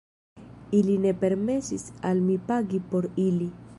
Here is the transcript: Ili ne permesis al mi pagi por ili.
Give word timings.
Ili 0.77 0.95
ne 1.03 1.11
permesis 1.25 1.85
al 2.13 2.25
mi 2.31 2.39
pagi 2.49 2.81
por 2.95 3.09
ili. 3.27 3.51